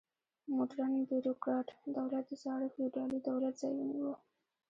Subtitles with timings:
[0.53, 1.67] موډرن بیروکراټ
[1.97, 4.11] دولت د زاړه فیوډالي دولت ځای ونیو.